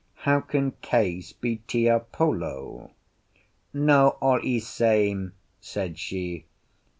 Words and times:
How 0.25 0.39
can 0.39 0.71
Case 0.81 1.31
be 1.31 1.57
Tiapolo?" 1.67 2.89
"No 3.71 4.09
all 4.19 4.39
e 4.43 4.59
same," 4.59 5.33
said 5.59 5.99
she. 5.99 6.45